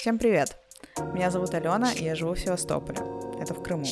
[0.00, 0.56] Всем привет!
[1.12, 3.00] Меня зовут Алена, и я живу в Севастополе.
[3.38, 3.84] Это в Крыму.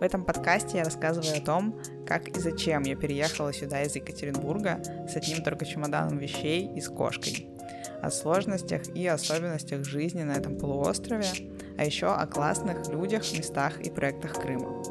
[0.00, 4.82] В этом подкасте я рассказываю о том, как и зачем я переехала сюда из Екатеринбурга
[5.08, 7.48] с одним только чемоданом вещей и с кошкой.
[8.02, 11.28] О сложностях и особенностях жизни на этом полуострове,
[11.78, 14.82] а еще о классных людях, местах и проектах Крыма.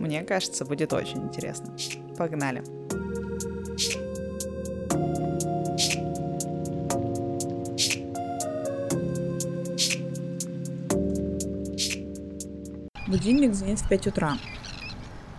[0.00, 1.72] Мне кажется, будет очень интересно.
[2.18, 2.83] Погнали!
[13.06, 14.38] Будильник звонит в 5 утра.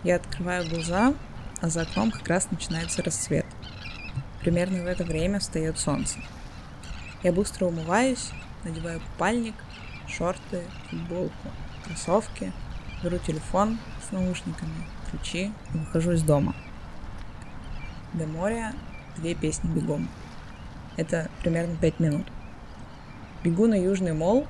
[0.04, 1.14] Я открываю глаза,
[1.60, 3.44] а за окном как раз начинается рассвет.
[4.40, 6.20] Примерно в это время встает солнце.
[7.24, 8.30] Я быстро умываюсь,
[8.62, 9.54] надеваю купальник,
[10.06, 11.50] шорты, футболку,
[11.84, 12.52] кроссовки,
[13.02, 13.78] беру телефон
[14.08, 16.54] с наушниками, ключи и выхожу из дома.
[18.12, 18.74] До моря
[19.16, 20.08] две песни бегом.
[20.96, 22.26] Это примерно 5 минут.
[23.42, 24.46] Бегу на Южный мол,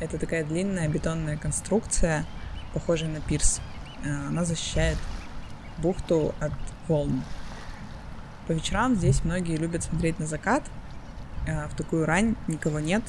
[0.00, 2.24] это такая длинная бетонная конструкция,
[2.72, 3.60] похожая на пирс.
[4.04, 4.96] Э, она защищает
[5.78, 6.52] бухту от
[6.86, 7.22] волн.
[8.46, 10.62] По вечерам здесь многие любят смотреть на закат.
[11.46, 13.02] Э, в такую рань никого нет.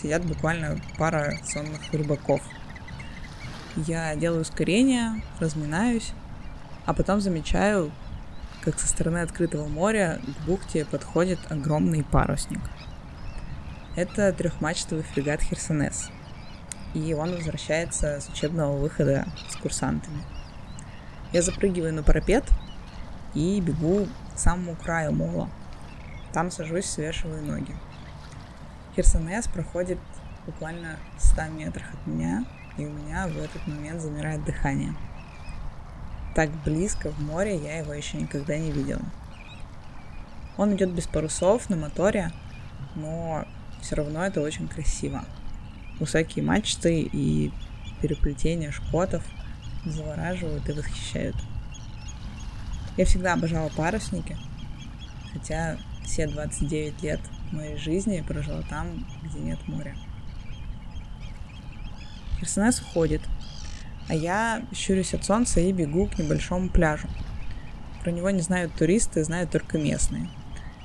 [0.00, 2.42] Сидят буквально пара сонных рыбаков.
[3.76, 6.12] Я делаю ускорение, разминаюсь,
[6.84, 7.90] а потом замечаю,
[8.62, 12.60] как со стороны открытого моря к бухте подходит огромный парусник.
[13.96, 16.10] Это трехмачтовый фрегат Херсонес–
[16.94, 20.22] и он возвращается с учебного выхода с курсантами.
[21.32, 22.44] Я запрыгиваю на парапет
[23.34, 25.50] и бегу к самому краю мола.
[26.32, 27.74] Там сажусь, свешиваю ноги.
[28.94, 29.98] Херсонес проходит
[30.46, 32.44] буквально в 100 метрах от меня,
[32.78, 34.94] и у меня в этот момент замирает дыхание.
[36.36, 39.02] Так близко в море я его еще никогда не видела.
[40.56, 42.30] Он идет без парусов на моторе,
[42.94, 43.44] но
[43.80, 45.24] все равно это очень красиво
[46.00, 47.50] высокие мачты и
[48.00, 49.22] переплетения шкотов
[49.84, 51.36] завораживают и восхищают.
[52.96, 54.36] Я всегда обожала парусники,
[55.32, 57.20] хотя все 29 лет
[57.52, 59.96] моей жизни прожила там, где нет моря.
[62.38, 63.22] Херсонес уходит,
[64.08, 67.08] а я щурюсь от солнца и бегу к небольшому пляжу.
[68.02, 70.28] Про него не знают туристы, знают только местные.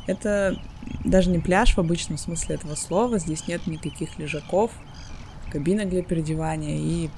[0.07, 0.59] Это
[1.03, 4.71] даже не пляж в обычном смысле этого слова, здесь нет никаких лежаков,
[5.51, 7.09] кабинок для переодевания и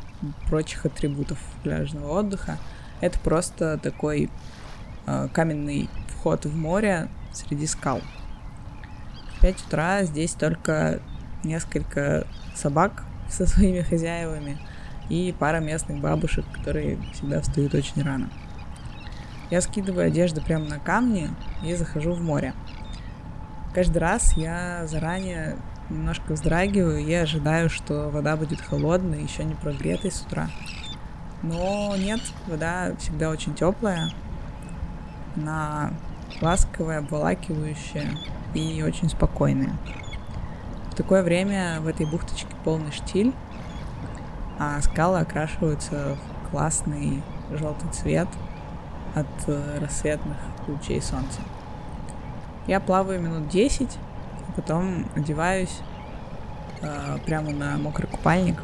[0.48, 2.58] прочих атрибутов пляжного отдыха.
[3.00, 4.30] Это просто такой
[5.08, 8.02] э, каменный вход в море среди скал.
[9.38, 11.02] В 5 утра здесь только
[11.44, 14.60] несколько собак со своими хозяевами
[15.10, 18.30] и пара местных бабушек, которые всегда встают очень рано.
[19.50, 21.30] Я скидываю одежду прямо на камни
[21.66, 22.54] и захожу в море.
[23.74, 25.58] Каждый раз я заранее
[25.90, 30.50] немножко вздрагиваю и ожидаю, что вода будет холодной, еще не прогретой с утра.
[31.42, 34.10] Но нет, вода всегда очень теплая,
[35.36, 35.92] она
[36.42, 38.12] ласковая, обволакивающая
[38.54, 39.74] и очень спокойная.
[40.92, 43.34] В такое время в этой бухточке полный штиль,
[44.60, 48.28] а скалы окрашиваются в классный желтый цвет
[49.16, 51.40] от э, рассветных лучей солнца.
[52.68, 53.98] Я плаваю минут 10,
[54.56, 55.80] Потом одеваюсь
[56.82, 58.62] э, прямо на мокрый купальник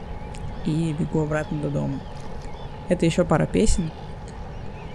[0.66, 2.00] и бегу обратно до дома.
[2.90, 3.92] Это еще пара песен.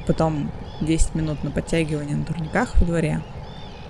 [0.06, 3.22] Потом 10 минут на подтягивание на турниках во дворе.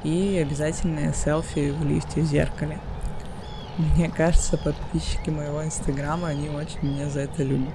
[0.04, 2.78] И обязательные селфи в лифте в зеркале.
[3.78, 7.74] Мне кажется, подписчики моего инстаграма, они очень меня за это любят.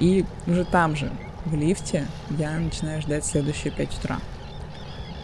[0.00, 1.10] И уже там же,
[1.44, 4.18] в лифте, я начинаю ждать следующие 5 утра.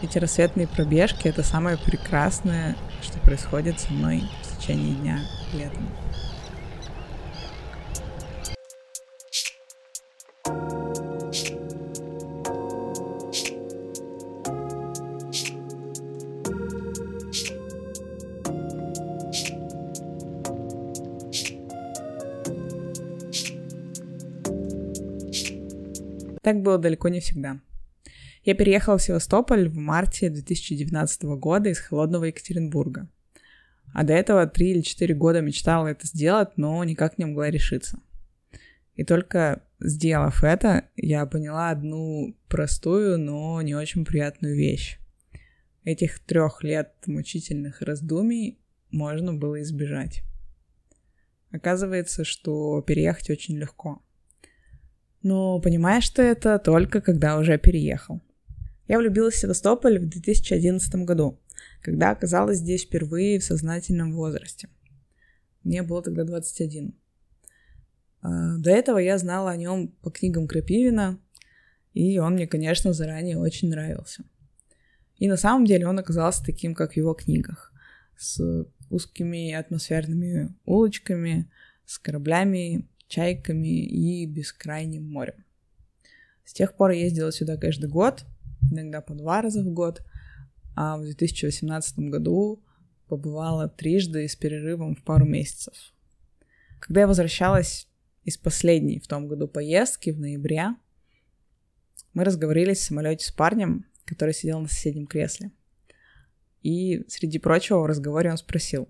[0.03, 5.19] Эти рассветные пробежки— это самое прекрасное, что происходит со мной в течение дня
[5.53, 5.87] летом.
[26.41, 27.61] Так было далеко не всегда.
[28.45, 33.07] Я переехала в Севастополь в марте 2019 года из холодного Екатеринбурга.
[33.93, 37.99] А до этого три или четыре года мечтала это сделать, но никак не могла решиться.
[38.95, 44.99] И только сделав это, я поняла одну простую, но не очень приятную вещь.
[45.85, 48.59] Этих трех лет мучительных раздумий
[48.91, 50.21] можно было избежать.
[51.51, 54.01] Оказывается, что переехать очень легко.
[55.21, 58.21] Но понимаешь ты это только когда уже переехал.
[58.87, 61.39] Я влюбилась в Севастополь в 2011 году,
[61.81, 64.69] когда оказалась здесь впервые в сознательном возрасте.
[65.63, 66.93] Мне было тогда 21.
[68.21, 71.19] А, до этого я знала о нем по книгам Крапивина,
[71.93, 74.25] и он мне, конечно, заранее очень нравился.
[75.17, 77.71] И на самом деле он оказался таким, как в его книгах,
[78.17, 81.49] с узкими атмосферными улочками,
[81.85, 85.45] с кораблями, чайками и бескрайним морем.
[86.43, 88.25] С тех пор я ездила сюда каждый год,
[88.71, 90.03] иногда по два раза в год,
[90.75, 92.63] а в 2018 году
[93.07, 95.93] побывала трижды с перерывом в пару месяцев.
[96.79, 97.87] Когда я возвращалась
[98.23, 100.75] из последней в том году поездки в ноябре,
[102.13, 105.51] мы разговорились в самолете с парнем, который сидел на соседнем кресле.
[106.61, 108.87] И, среди прочего, в разговоре он спросил,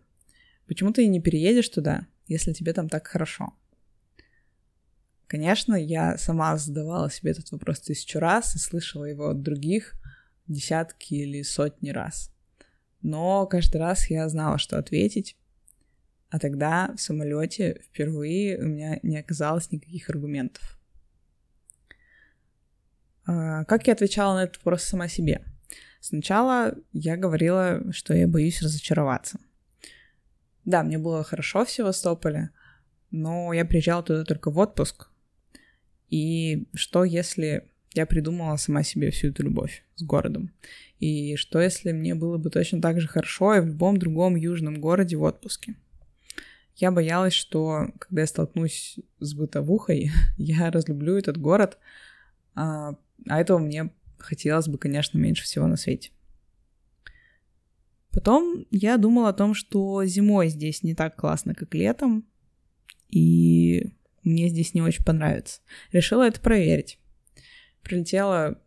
[0.68, 3.54] почему ты не переедешь туда, если тебе там так хорошо?
[5.34, 9.96] Конечно, я сама задавала себе этот вопрос тысячу раз и слышала его от других
[10.46, 12.32] десятки или сотни раз.
[13.02, 15.36] Но каждый раз я знала, что ответить.
[16.30, 20.78] А тогда в самолете впервые у меня не оказалось никаких аргументов.
[23.26, 25.44] А, как я отвечала на этот вопрос сама себе?
[26.00, 29.40] Сначала я говорила, что я боюсь разочароваться.
[30.64, 32.52] Да, мне было хорошо в Севастополе,
[33.10, 35.10] но я приезжала туда только в отпуск.
[36.14, 40.52] И что если я придумала сама себе всю эту любовь с городом?
[41.00, 44.80] И что если мне было бы точно так же хорошо и в любом другом южном
[44.80, 45.74] городе в отпуске?
[46.76, 51.80] Я боялась, что когда я столкнусь с бытовухой, я разлюблю этот город,
[52.54, 52.96] а,
[53.28, 53.90] а этого мне
[54.20, 56.12] хотелось бы, конечно, меньше всего на свете.
[58.12, 62.24] Потом я думала о том, что зимой здесь не так классно, как летом,
[63.10, 63.94] и
[64.24, 65.62] мне здесь не очень понравится.
[65.92, 67.00] Решила это проверить.
[67.82, 68.62] Прилетела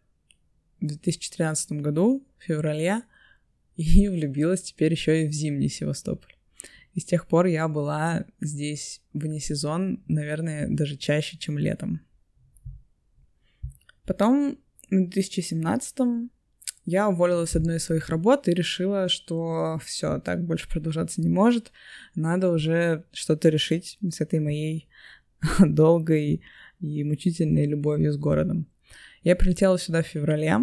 [0.81, 3.03] в 2013 году, в феврале,
[3.77, 6.35] и влюбилась теперь еще и в зимний Севастополь.
[6.95, 12.01] И с тех пор я была здесь вне сезон, наверное, даже чаще, чем летом.
[14.05, 14.59] Потом
[14.91, 16.31] в 2017
[16.87, 21.29] я уволилась с одной из своих работ и решила, что все, так больше продолжаться не
[21.29, 21.73] может.
[22.15, 24.89] Надо уже что-то решить с этой моей
[25.61, 26.43] долгой
[26.81, 28.67] и мучительной любовью с городом.
[29.23, 30.59] Я прилетела сюда в феврале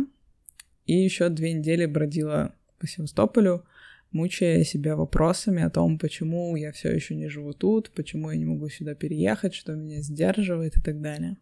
[0.86, 3.66] и еще две недели бродила по Севастополю,
[4.12, 8.46] мучая себя вопросами о том, почему я все еще не живу тут, почему я не
[8.46, 11.38] могу сюда переехать, что меня сдерживает и так далее.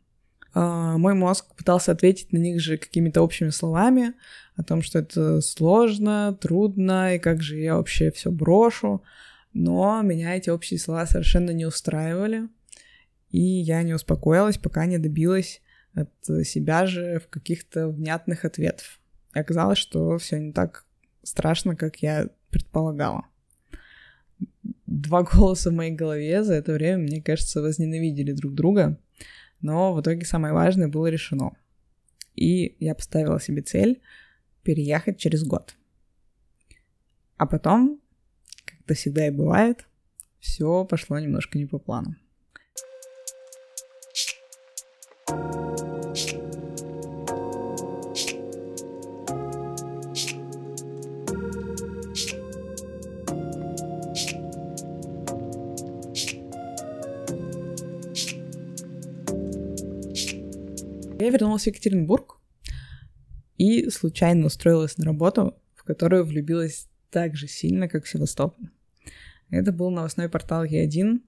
[0.54, 4.16] Uh, мой мозг пытался ответить на них же какими-то общими словами
[4.58, 9.02] о том, что это сложно, трудно, и как же я вообще все брошу.
[9.54, 12.50] Но меня эти общие слова совершенно не устраивали,
[13.32, 15.62] и я не успокоилась, пока не добилась
[15.94, 16.12] от
[16.46, 19.00] себя же в каких-то внятных ответов.
[19.34, 20.86] И оказалось, что все не так
[21.24, 23.26] страшно, как я предполагала.
[24.86, 29.00] Два голоса в моей голове за это время, мне кажется, возненавидели друг друга—
[29.62, 31.56] но в итоге самое важное было решено.
[32.36, 34.02] И я поставила себе цель
[34.64, 35.76] переехать через год.
[37.38, 38.00] А потом,
[38.66, 39.86] как это всегда и бывает,
[40.40, 42.16] все пошло немножко не по плану.
[61.22, 62.40] Я вернулась в Екатеринбург
[63.56, 68.70] и случайно устроилась на работу, в которую влюбилась так же сильно, как в Севастополь.
[69.52, 71.22] Это был новостной портал Е1.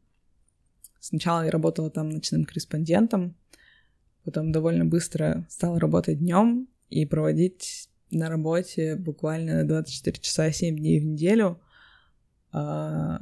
[1.00, 3.36] Сначала я работала там ночным корреспондентом,
[4.24, 11.00] потом довольно быстро стала работать днем и проводить на работе буквально 24 часа 7 дней
[11.00, 11.60] в неделю,
[12.52, 13.22] а,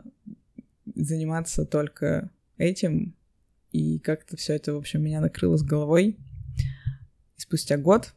[0.95, 3.15] заниматься только этим,
[3.71, 6.17] и как-то все это, в общем, меня накрыло с головой—
[7.41, 8.13] спустя год,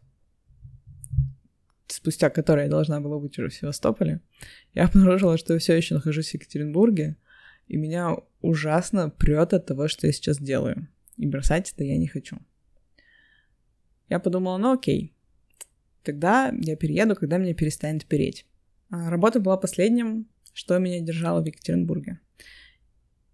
[1.88, 4.21] спустя который я должна была быть уже в Севастополе,
[4.75, 7.17] я обнаружила, что я все еще нахожусь в Екатеринбурге,
[7.67, 10.88] и меня ужасно прет от того, что я сейчас делаю.
[11.17, 12.38] И бросать это я не хочу.
[14.09, 15.15] Я подумала, ну окей,
[16.03, 18.47] тогда я перееду, когда меня перестанет переть.
[18.91, 22.21] А работа была последним, что меня держало в Екатеринбурге.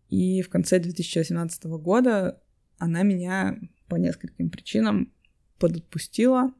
[0.08, 2.42] И в конце 2018 года
[2.78, 3.58] она меня
[3.88, 5.12] по нескольким причинам
[5.58, 6.52] подотпустила,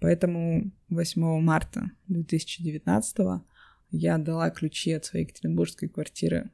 [0.00, 3.42] поэтому 8 марта 2019
[3.90, 6.50] я отдала ключи от своей екатеринбургской квартиры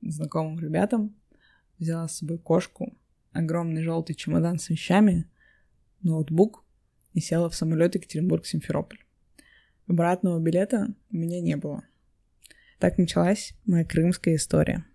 [0.00, 1.14] знакомым ребятам,
[1.78, 2.96] взяла с собой кошку,
[3.32, 5.26] огромный желтый чемодан с вещами,
[6.02, 6.64] ноутбук
[7.12, 9.00] и села в самолет Екатеринбург-Симферополь.
[9.86, 11.84] Обратного билета у меня не было.
[12.78, 14.86] Так началась моя крымская история.